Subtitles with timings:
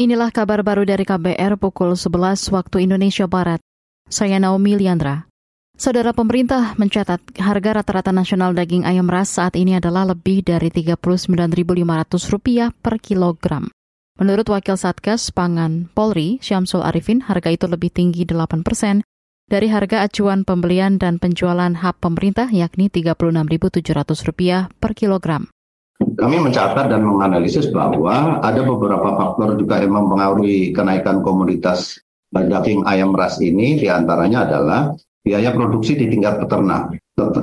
[0.00, 3.60] Inilah kabar baru dari KBR pukul 11 waktu Indonesia Barat.
[4.08, 5.28] Saya Naomi Liandra.
[5.76, 12.80] Saudara pemerintah mencatat harga rata-rata nasional daging ayam ras saat ini adalah lebih dari Rp39.500
[12.80, 13.68] per kilogram.
[14.16, 19.04] Menurut Wakil Satgas Pangan Polri, Syamsul Arifin, harga itu lebih tinggi 8 persen
[19.52, 25.52] dari harga acuan pembelian dan penjualan hak pemerintah yakni Rp36.700 per kilogram.
[26.00, 32.00] Kami mencatat dan menganalisis bahwa ada beberapa faktor juga yang mempengaruhi kenaikan komoditas
[32.32, 36.96] daging ayam ras ini, di antaranya adalah biaya produksi di tingkat peternak.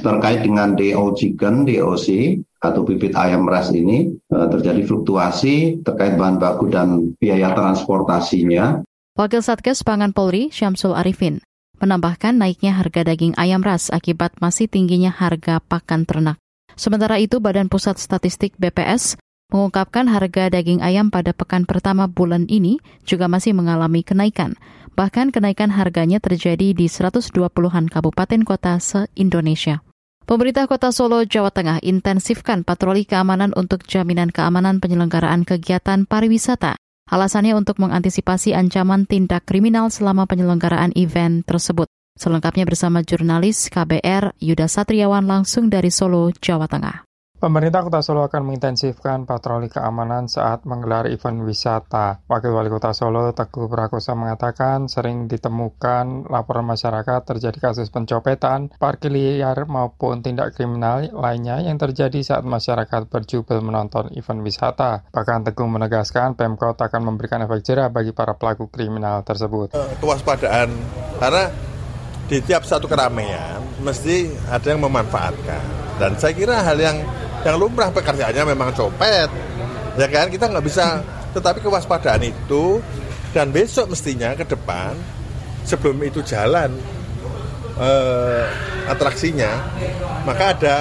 [0.00, 6.40] terkait dengan DO chicken, DOC, atau bibit ayam ras ini, eh, terjadi fluktuasi terkait bahan
[6.40, 8.80] baku dan biaya transportasinya.
[9.12, 11.44] Wakil Satgas Pangan Polri, Syamsul Arifin,
[11.84, 16.40] menambahkan naiknya harga daging ayam ras akibat masih tingginya harga pakan ternak.
[16.78, 19.18] Sementara itu, Badan Pusat Statistik BPS
[19.50, 24.54] mengungkapkan harga daging ayam pada pekan pertama bulan ini juga masih mengalami kenaikan.
[24.94, 29.82] Bahkan kenaikan harganya terjadi di 120-an kabupaten kota se-Indonesia.
[30.28, 36.76] Pemerintah Kota Solo, Jawa Tengah intensifkan patroli keamanan untuk jaminan keamanan penyelenggaraan kegiatan pariwisata.
[37.08, 41.88] Alasannya untuk mengantisipasi ancaman tindak kriminal selama penyelenggaraan event tersebut.
[42.18, 47.06] Selengkapnya bersama jurnalis KBR Yuda Satriawan langsung dari Solo, Jawa Tengah.
[47.38, 52.18] Pemerintah Kota Solo akan mengintensifkan patroli keamanan saat menggelar event wisata.
[52.26, 59.14] Wakil Wali Kota Solo Teguh Prakosa mengatakan sering ditemukan laporan masyarakat terjadi kasus pencopetan, parkir
[59.14, 65.06] liar maupun tindak kriminal lainnya yang terjadi saat masyarakat berjubel menonton event wisata.
[65.14, 69.78] Bahkan Teguh menegaskan Pemkot akan memberikan efek jerah bagi para pelaku kriminal tersebut.
[70.02, 70.74] Kewaspadaan,
[71.22, 71.67] karena
[72.28, 75.64] di tiap satu keramaian mesti ada yang memanfaatkan.
[75.98, 77.00] Dan saya kira hal yang
[77.42, 79.32] yang lumrah pekerjaannya memang copet,
[79.96, 81.02] ya kan kita nggak bisa.
[81.32, 82.84] Tetapi kewaspadaan itu
[83.32, 84.94] dan besok mestinya ke depan
[85.64, 86.72] sebelum itu jalan
[87.80, 88.44] eh,
[88.86, 89.50] atraksinya,
[90.28, 90.76] maka ada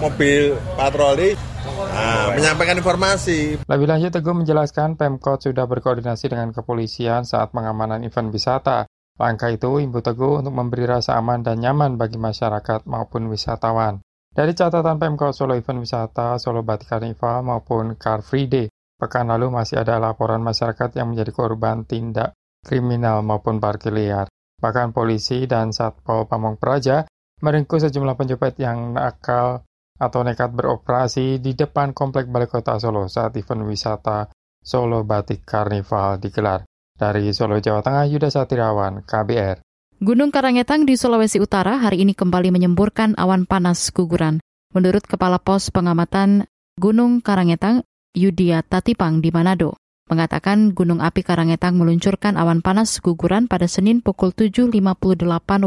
[0.00, 1.36] mobil patroli
[1.76, 3.60] Nah, menyampaikan informasi.
[3.64, 8.84] Lebih lanjut, Teguh menjelaskan Pemkot sudah berkoordinasi dengan kepolisian saat pengamanan event wisata.
[9.16, 14.04] Langkah itu Ibu Teguh untuk memberi rasa aman dan nyaman bagi masyarakat maupun wisatawan.
[14.36, 18.68] Dari catatan Pemkot Solo Event Wisata, Solo Batik Carnival maupun Car Free Day,
[19.00, 24.28] pekan lalu masih ada laporan masyarakat yang menjadi korban tindak kriminal maupun parkir liar.
[24.60, 27.08] Bahkan polisi dan Satpol Pamong Praja
[27.40, 29.64] meringkus sejumlah pencopet yang nakal
[29.96, 34.28] atau nekat beroperasi di depan Komplek Balai Kota Solo saat event wisata
[34.60, 36.68] Solo Batik Carnival digelar.
[36.96, 39.60] Dari Solo, Jawa Tengah, Yuda Satirawan, KBR.
[40.00, 44.40] Gunung Karangetang di Sulawesi Utara hari ini kembali menyemburkan awan panas guguran.
[44.72, 46.48] Menurut Kepala Pos Pengamatan
[46.80, 47.84] Gunung Karangetang,
[48.16, 49.76] Yudia Tatipang di Manado,
[50.08, 54.72] mengatakan Gunung Api Karangetang meluncurkan awan panas guguran pada Senin pukul 7.58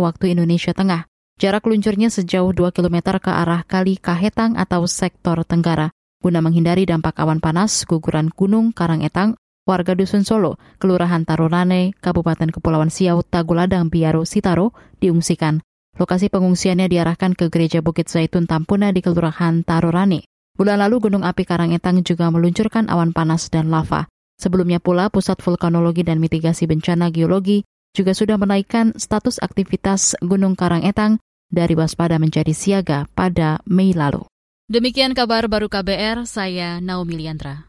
[0.01, 1.06] waktu Indonesia Tengah.
[1.38, 5.94] Jarak luncurnya sejauh 2 km ke arah Kali Kahetang atau sektor Tenggara.
[6.25, 9.38] Guna menghindari dampak awan panas, guguran Gunung Karangetang
[9.68, 15.64] warga Dusun Solo, Kelurahan Tarunane, Kabupaten Kepulauan Siau, Taguladang, Biaro, Sitaro, diungsikan.
[16.00, 20.24] Lokasi pengungsiannya diarahkan ke Gereja Bukit Zaitun Tampuna di Kelurahan Tarurane.
[20.56, 24.12] Bulan lalu Gunung Api Karangetang juga meluncurkan awan panas dan lava.
[24.40, 27.64] Sebelumnya pula, Pusat Vulkanologi dan Mitigasi Bencana Geologi
[27.96, 34.24] juga sudah menaikkan status aktivitas Gunung Karangetang dari waspada menjadi siaga pada Mei lalu.
[34.70, 37.69] Demikian kabar baru KBR, saya Naomi Liandra.